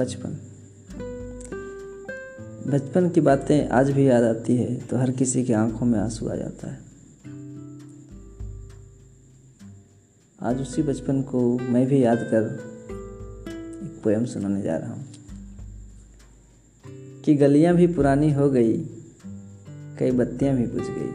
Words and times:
बचपन। 0.00 0.30
बचपन 2.70 3.08
की 3.08 3.20
बातें 3.20 3.68
आज 3.68 3.90
भी 3.90 4.08
याद 4.08 4.22
आती 4.22 4.56
है 4.56 4.74
तो 4.76 4.96
हर 4.96 5.10
किसी 5.10 5.44
की 5.44 5.52
आँखों 5.52 5.86
में 5.86 5.98
आँसू 5.98 6.28
आ 6.28 6.34
जाता 6.34 6.68
है। 6.68 6.78
आज 10.42 10.60
उसी 10.60 10.82
बचपन 10.82 11.22
को 11.22 11.58
मैं 11.58 11.86
भी 11.86 12.04
याद 12.04 12.18
कर 12.18 12.42
एक 13.84 14.00
पोयम 14.04 14.24
सुनाने 14.24 14.62
जा 14.62 14.76
रहा 14.76 14.92
हूँ। 14.92 15.06
कि 17.24 17.34
गलियाँ 17.34 17.74
भी 17.74 17.86
पुरानी 17.86 18.32
हो 18.32 18.50
गई, 18.50 18.84
कई 19.98 20.10
बत्तियाँ 20.10 20.56
भी 20.56 20.66
बुझ 20.66 20.82
गई। 20.82 21.12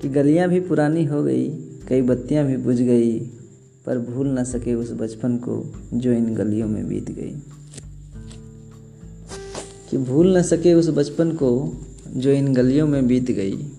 कि 0.00 0.08
गलियाँ 0.08 0.48
भी 0.48 0.60
पुरानी 0.60 1.04
हो 1.04 1.22
गई, 1.22 1.48
कई 1.88 2.02
बत्तियाँ 2.02 2.46
भी 2.46 2.56
बुझ 2.56 2.76
गई 2.76 3.38
पर 3.86 3.98
भूल 3.98 4.28
ना 4.28 4.44
सके 4.44 4.74
उस 4.74 4.92
बचपन 4.92 5.36
को 5.36 5.74
जो 5.94 6.12
इन 6.12 6.34
गलियों 6.34 6.68
में 6.68 6.88
बीत 6.88 7.10
गई। 7.10 7.36
कि 9.90 9.98
भूल 9.98 10.36
न 10.36 10.42
सके 10.42 10.74
उस 10.74 10.88
बचपन 10.88 11.30
को 11.30 11.76
जो 12.08 12.30
इन 12.30 12.54
गलियों 12.54 12.86
में 12.86 13.06
बीत 13.06 13.30
गई। 13.30 13.72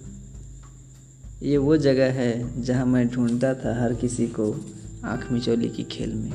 ये 1.43 1.57
वो 1.57 1.77
जगह 1.77 2.12
है 2.12 2.62
जहाँ 2.62 2.85
मैं 2.85 3.09
ढूंढता 3.09 3.53
था 3.53 3.84
हर 3.84 3.93
किसी 3.93 4.27
को 4.27 4.66
आँख 5.03 5.31
मिचौली 5.31 5.70
की 5.70 5.84
खेल 5.84 6.13
में। 6.13 6.34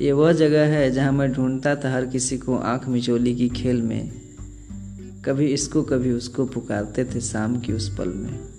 ये 0.00 0.12
वह 0.12 0.32
जगह 0.32 0.66
है 0.66 0.90
जहाँ 0.90 1.12
मैं 1.12 1.32
ढूंढता 1.32 1.76
था 1.76 1.92
हर 1.92 2.06
किसी 2.06 2.38
को 2.38 2.56
आँख 2.56 2.88
मिचौली 2.88 3.34
की 3.34 3.48
खेल 3.48 3.82
में। 3.82 4.10
कभी 5.24 5.46
इसको 5.46 5.82
कभी 5.82 6.12
उसको 6.12 6.44
पुकारते 6.44 7.04
थे 7.04 7.20
शाम 7.20 7.60
की 7.60 7.72
उस 7.72 7.98
पल 7.98 8.08
में। 8.08 8.57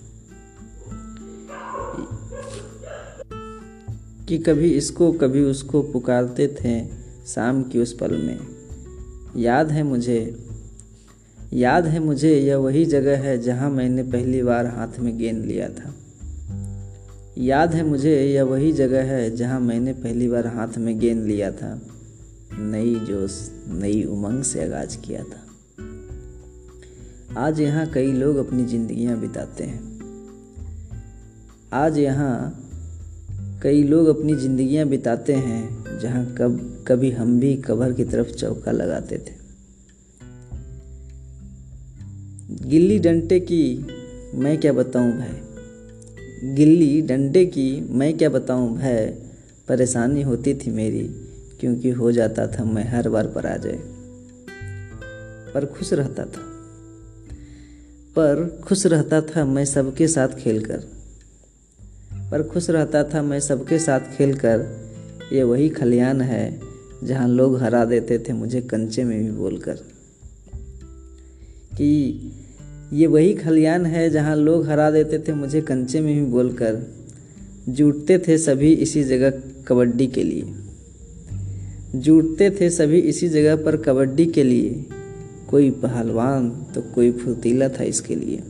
कि 4.30 4.38
कभी 4.38 4.70
इसको, 4.70 5.12
कभी 5.12 5.44
उसको 5.44 5.82
पुकारते 5.82 6.48
थे 6.48 6.86
शाम 7.28 7.64
की 7.64 7.80
उस 7.80 7.94
पल 7.94 8.12
में। 8.12 8.40
याद 9.36 9.72
है 9.72 9.84
मुझे, 9.84 10.46
याद 11.54 11.86
है 11.86 12.00
मुझे, 12.00 12.40
यह 12.40 12.58
वही 12.58 12.86
जगह 12.86 13.18
है 13.18 13.42
जहाँ 13.42 13.70
मैंने 13.70 14.04
पहली 14.04 14.44
बार 14.44 14.66
हाथ 14.66 15.00
में 15.00 15.18
गेंद 15.18 15.46
लिया 15.46 15.70
था। 15.70 15.96
याद 17.38 17.74
है 17.74 17.84
मुझे, 17.84 18.24
यह 18.34 18.44
वही 18.44 18.74
जगह 18.74 19.04
है 19.04 19.36
जहाँ 19.36 19.60
मैंने 19.60 19.94
पहली 19.94 20.28
बार 20.28 20.48
हाथ 20.48 20.78
में 20.78 21.00
गेंद 21.00 21.26
लिया 21.26 21.52
था। 21.52 21.82
नई 22.54 22.96
जोश, 22.96 23.52
नई 23.68 24.04
उमंग 24.04 24.44
से 24.44 24.64
आगाज़ 24.64 24.98
किया 24.98 25.24
था। 25.24 25.46
आज 27.38 27.62
यहाँ 27.62 27.88
कई 27.88 28.12
लोग 28.12 28.36
अपनी 28.36 28.66
ज़िंदगियाँ 28.66 29.20
बिताते 29.20 29.64
हैं। 29.64 30.00
आज 31.74 31.98
यहाँ 31.98 32.66
कई 33.64 33.82
लोग 33.84 34.08
अपनी 34.08 34.34
ज़िंदगियाँ 34.36 34.86
बिताते 34.88 35.34
हैं, 35.34 36.00
जहाँ 36.00 36.26
कब, 36.36 36.84
कभी 36.88 37.10
हम 37.12 37.40
भी 37.40 37.56
कबर 37.56 37.94
की 37.94 38.04
तरफ़ 38.04 38.28
चौका 38.28 38.72
लगाते 38.72 39.18
थे। 39.18 39.38
गिल्ली 42.70 43.00
डंडे 43.00 43.40
की 43.40 43.64
मैं 44.36 44.58
क्या 44.58 44.74
बताऊँ 44.74 45.12
भाई 45.18 46.54
गिल्ली 46.56 47.02
डंडे 47.02 47.46
की 47.46 47.70
मैं 47.92 48.18
क्या 48.18 48.30
बताऊँ 48.30 48.76
भाई 48.78 49.06
परेशानी 49.68 50.22
होती 50.22 50.54
थी 50.54 50.72
मेरी, 50.72 51.04
क्योंकि 51.60 51.90
हो 51.90 52.12
जाता 52.12 52.48
था 52.48 52.64
मैं 52.64 52.84
हर 52.90 53.10
बार 53.10 53.28
पर 53.28 53.46
आ 53.46 53.56
जाए 53.58 53.80
पर 55.54 55.66
खुश 55.66 55.94
रहता 55.94 56.26
था। 56.26 56.46
पर 58.16 58.48
खुश 58.64 58.86
रहता 58.86 59.22
था 59.22 59.46
मैं 59.46 59.66
सबके 59.66 60.08
साथ 60.08 60.40
खेलकर। 60.40 60.99
पर 62.32 62.44
खुश 62.44 62.70
रहता 62.70 63.04
था 63.04 63.22
मैं 63.22 63.40
सबके 63.40 63.80
साथ 63.80 64.00
खेलकर। 64.00 64.90
ये 65.34 65.44
वही 65.44 65.70
खलियान 65.70 66.22
है, 66.22 66.60
जहाँ 67.04 67.28
लोग 67.28 67.60
हरा 67.60 67.86
देते 67.86 68.20
थे 68.20 68.34
मुझे 68.34 68.62
कंचे 68.62 69.04
में 69.04 69.26
भी 69.26 69.32
बोलकर। 69.32 69.74
कि 71.78 72.22
ये 72.94 73.08
वही 73.08 73.34
खलियान 73.34 73.86
है, 73.86 74.10
जहाँ 74.10 74.36
लोग 74.36 74.68
हरा 74.68 74.92
देते 74.92 75.20
थे 75.20 75.34
मुझे 75.34 75.62
कंचे 75.62 76.02
में 76.02 76.26
भी 76.26 76.32
बोलकर। 76.32 76.80
जुटते 77.70 78.20
थे 78.20 78.38
सभी 78.38 78.74
इसी 78.74 79.04
जगह 79.04 79.34
कबड्डी 79.68 80.08
के 80.08 80.24
लिए। 80.24 80.44
जुटते 81.96 82.58
थे 82.62 82.70
सभी 82.70 83.00
इसी 83.00 83.30
जगह 83.30 83.56
पर 83.56 83.78
कबड्डी 83.78 84.26
के 84.26 84.44
लिए। 84.44 84.86
कोई 85.50 85.72
पहलवान 85.72 86.50
तो 86.50 86.82
कोई 86.82 87.12
फुर्तीला 87.12 87.70
था 87.70 87.84
इसके 87.84 88.16
लिए। 88.16 88.44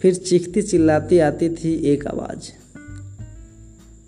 फिर 0.00 0.14
चीखती 0.14 0.62
चिल्लाती 0.62 1.18
आती 1.18 1.48
थी 1.48 1.74
एक 1.74 2.06
आवाज़। 2.06 2.42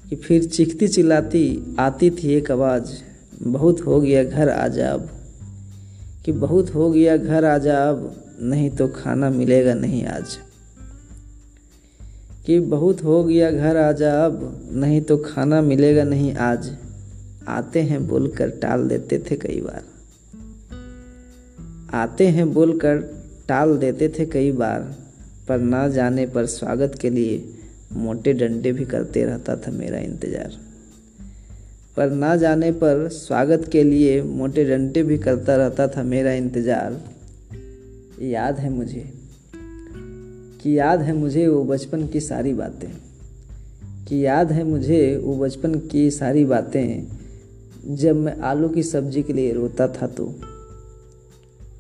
कि 0.09 0.17
फिर 0.17 0.45
चीखती 0.45 0.89
चिल्लाती 0.89 1.77
आती 1.78 2.11
थी 2.11 2.34
एक 2.34 2.51
आवाज़, 2.51 2.91
बहुत 3.43 3.81
हो 3.81 4.01
गया 4.01 4.25
घर 4.25 4.49
आ 4.49 4.69
जा 4.69 4.91
अब। 4.91 5.11
कि 6.25 6.33
बहुत 6.33 6.75
हो 6.75 6.91
गया 6.91 7.17
घर 7.17 7.45
आ 7.45 7.59
अब, 7.91 8.25
नहीं 8.43 8.71
तो 8.71 8.89
खाना 8.89 9.31
मिलेगा 9.31 9.75
नहीं 9.75 10.05
आज। 10.05 10.39
कि 12.47 12.61
बहुत 12.61 13.05
हो 13.05 13.25
गया 13.25 13.51
घर 13.51 13.77
आ 13.77 13.93
जा 13.93 14.25
अब, 14.25 14.69
नहीं 14.72 15.03
तो 15.03 15.17
खाना 15.17 15.62
मिलेगा 15.62 16.05
नहीं 16.05 16.34
आज। 16.34 16.77
आते 17.49 17.81
हैं 17.81 18.09
बोलकर 18.09 18.49
टाल 18.51 18.89
देते 18.89 19.25
थे 19.31 19.37
कई 19.37 19.61
बार। 19.61 19.84
आते 21.95 22.27
हैं 22.27 22.53
बोलकर 22.53 22.99
टाल 23.49 23.78
देते 23.78 24.09
थे 24.09 24.27
कई 24.27 24.53
बार। 24.53 25.00
पर 25.50 25.59
ना 25.59 25.88
जाने 25.88 26.27
पर 26.27 26.47
स्वागत 26.47 26.93
के 27.00 27.11
लिए 27.11 27.53
मोटे 27.93 28.33
डंडे 28.33 28.72
भी 28.72 28.84
करते 28.84 29.25
रहता 29.25 29.56
था 29.56 29.71
मेरा 29.71 29.99
इंतज़ार। 29.99 30.53
पर 31.97 32.11
ना 32.11 32.37
जाने 32.37 32.72
पर 32.72 33.09
स्वागत 33.09 33.69
के 33.72 33.83
लिए 33.84 34.22
मोटे 34.22 34.65
डंडे 34.65 35.03
भी 35.03 35.19
करता 35.19 35.56
रहता 35.56 35.89
था 35.89 36.03
मेरा 36.03 36.33
इंतज़ार। 36.33 37.00
याद 38.22 38.59
है 38.59 38.71
मुझे, 38.71 39.12
कि 40.62 40.78
याद 40.78 41.00
है 41.00 41.12
मुझे 41.12 41.49
वो 41.49 41.65
बचपन 41.65 42.06
की 42.06 42.21
सारी 42.21 42.53
बातें। 42.53 42.89
कि 44.09 44.27
याद 44.27 44.53
है 44.53 44.65
मुझे 44.65 45.16
वो 45.16 45.37
बचपन 45.37 45.75
की 45.75 46.10
सारी 46.10 46.44
बातें, 46.44 47.05
जब 47.97 48.16
मैं 48.16 48.37
आलू 48.39 48.69
की 48.69 48.83
सब्ज़ी 48.83 49.22
के 49.22 49.33
लिए 49.33 49.53
रोता 49.53 49.89
था 49.89 50.06
तो। 50.06 50.34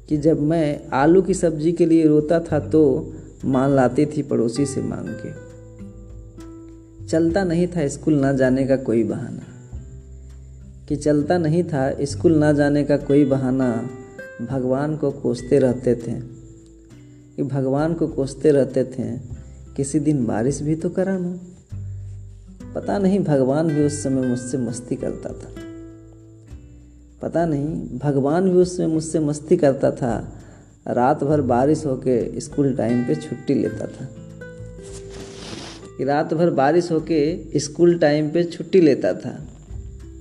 कि 0.08 0.16
जब 0.16 0.40
मैं 0.42 0.80
आलू 0.92 1.22
की 1.22 1.34
सब्ज़ी 1.34 1.72
के 1.72 1.86
लिए 1.86 2.06
रोता 2.06 2.40
था 2.40 2.58
तो 2.58 3.14
मान 3.44 3.70
लाती 3.70 4.06
थी 4.06 4.22
पड़ोसी 4.22 4.66
से 4.66 4.82
मांग 4.82 5.08
के। 5.08 5.50
चलता 7.06 7.44
नहीं 7.44 7.68
था 7.68 7.88
स्कूल 7.88 8.14
ना 8.14 8.32
जाने 8.32 8.66
का 8.66 8.76
कोई 8.76 9.04
बहाना। 9.04 9.42
कि 10.88 10.96
चलता 10.96 11.38
नहीं 11.38 11.64
था 11.64 12.04
स्कूल 12.04 12.34
ना 12.34 12.52
जाने 12.52 12.84
का 12.84 12.96
कोई 12.96 13.24
बहाना, 13.24 13.90
भगवान 14.50 14.96
को 14.96 15.10
कोसते 15.10 15.58
रहते 15.58 15.94
थे। 15.94 16.40
कि 17.36 17.42
भगवान 17.42 17.94
को 17.94 18.08
कोसते 18.08 18.50
रहते 18.50 18.84
थे, 18.84 19.16
किसी 19.76 20.00
दिन 20.00 20.26
बारिश 20.26 20.62
भी 20.62 20.74
तो 20.74 20.88
करा 20.88 21.18
ना 21.18 21.38
पता 22.74 22.98
नहीं 22.98 23.20
भगवान 23.20 23.68
भी 23.68 23.84
उस 23.84 24.02
समय 24.02 24.28
मुझसे 24.28 24.58
मस्ती 24.58 24.96
करता 24.96 25.28
था। 25.28 25.54
पता 27.22 27.46
नहीं 27.46 27.98
भगवान 27.98 28.50
भी 28.50 28.56
उस 28.56 28.76
समय 28.76 28.86
मुझसे 28.86 29.20
मस्ती 29.20 29.56
करता 29.56 29.90
था 29.90 30.32
रात 30.92 31.24
भर 31.24 31.40
बारिश 31.40 31.86
होके 31.86 32.40
स्कूल 32.40 32.74
टाइम 32.74 33.04
पे 33.04 33.14
छुट्टी 33.14 33.54
लेता 33.54 33.86
था। 33.86 34.08
कि 35.98 36.04
रात 36.04 36.34
भर 36.34 36.50
बारिश 36.50 36.90
होके 36.90 37.58
स्कूल 37.58 37.98
टाइम 37.98 38.30
पे 38.30 38.44
छुट्टी 38.44 38.80
लेता 38.80 39.12
था। 39.14 39.48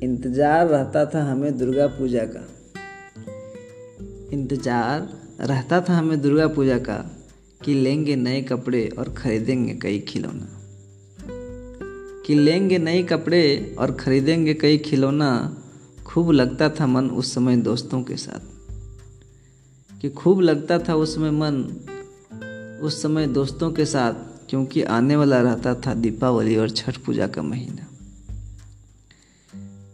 इंतज़ार 0.03 0.67
रहता 0.67 1.05
था 1.05 1.23
हमें 1.23 1.57
दुर्गा 1.57 1.87
पूजा 1.87 2.25
का। 2.25 2.47
इंतज़ार 4.33 5.09
रहता 5.41 5.81
था 5.81 5.93
हमें 5.93 6.21
दुर्गा 6.21 6.47
पूजा 6.47 6.77
का 6.77 6.97
कि 7.65 7.73
लेंगे 7.73 8.15
नए 8.15 8.41
कपड़े 8.41 8.89
और 8.99 9.09
ख़रीदेंगे 9.09 9.73
कई 9.73 9.99
खिलौना। 9.99 10.47
कि 12.25 12.35
लेंगे 12.35 12.77
नए 12.77 13.03
कपड़े 13.03 13.75
और 13.79 13.91
ख़रीदेंगे 13.91 14.53
कई 14.53 14.77
खिलौना, 14.77 15.57
खूब 16.05 16.31
लगता 16.31 16.69
था 16.69 16.87
मन 16.87 17.09
उस 17.09 17.33
समय 17.33 17.57
दोस्तों 17.57 18.03
के 18.03 18.15
साथ। 18.15 18.58
कि 20.01 20.09
खूब 20.09 20.41
लगता 20.41 20.79
था 20.79 20.95
उसमें 20.95 21.31
मन, 21.31 21.63
उस 22.83 23.01
समय 23.01 23.27
दोस्तों 23.27 23.71
के 23.71 23.85
साथ, 23.85 24.13
क्योंकि 24.49 24.83
आने 24.83 25.15
वाला 25.15 25.41
रहता 25.41 25.75
था 25.75 25.93
दीपावली 25.93 26.55
और 26.55 26.69
छठ 26.69 26.97
पूजा 26.97 27.27
का 27.27 27.41
महीना। 27.41 27.85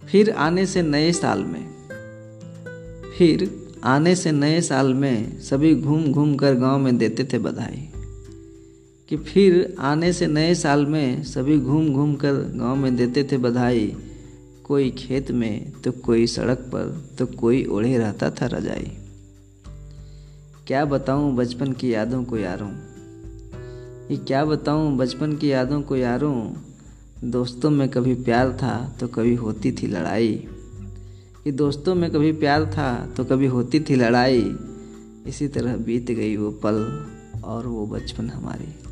फिर 0.08 0.30
आने 0.30 0.66
से 0.66 0.82
नए 0.82 1.12
साल 1.12 1.44
में, 1.44 1.66
फिर 3.18 3.66
आने 3.84 4.16
से 4.16 4.32
नए 4.32 4.62
साल 4.62 4.94
में 4.94 5.42
सभी 5.42 5.76
घूम 5.76 6.12
घूम 6.12 6.36
कर 6.36 6.56
गाँव 6.56 6.80
में 6.80 6.98
देते 6.98 7.24
थे 7.24 7.40
बधाई। 7.40 7.90
कि 9.10 9.18
फिर 9.18 9.76
आने 9.80 10.14
से 10.14 10.28
नए 10.28 10.56
साल 10.56 10.86
में 10.86 11.24
सभी 11.24 11.60
घूम 11.60 11.94
घूम 11.94 12.16
कर 12.16 12.34
गाँव 12.34 12.76
में 12.76 12.96
देते 12.96 13.24
थे 13.24 13.38
बधाई। 13.38 13.96
कोई 14.64 14.90
खेत 14.92 15.32
में 15.32 15.72
तो 15.72 15.92
कोई 15.92 16.28
सड़क 16.28 16.58
पर 16.58 17.10
तो 17.20 17.26
कोई 17.26 17.66
ओढ़े 17.66 17.98
रहता 17.98 18.30
था 18.32 18.46
रजाई। 18.46 18.92
क्या 20.68 20.86
बताऊँ 20.86 21.36
बचपन 21.36 21.74
की 21.74 21.94
यादों 21.94 22.24
को 22.24 22.38
यारों? 22.38 22.70
ये 24.12 24.18
क्या 24.18 24.46
बताऊँ 24.46 24.98
बचपन 24.98 25.36
की 25.36 25.52
यादों 25.52 25.82
को 25.82 25.96
यारों? 25.96 26.54
दोस्तों 27.24 27.70
में 27.70 27.90
कभी 27.90 28.16
प्यार 28.16 28.54
था 28.54 28.94
तो 29.00 29.08
कभी 29.08 29.36
होती 29.36 29.72
थी 29.72 29.88
लड़ाई। 29.88 30.48
ये 31.48 31.52
दोस्तों 31.52 31.96
में 31.96 32.12
कभी 32.12 32.32
प्यार 32.32 32.66
था 32.66 33.06
तो 33.18 33.26
कभी 33.26 33.46
होती 33.46 33.80
थी 33.80 33.96
लड़ाई। 33.96 34.56
इसी 35.28 35.48
तरह 35.48 35.78
बीत 35.78 36.12
गई 36.12 36.38
वो 36.38 36.52
पल 36.52 37.06
और 37.44 37.68
वो 37.68 37.86
बचपन 37.88 38.30
हमारी। 38.30 38.85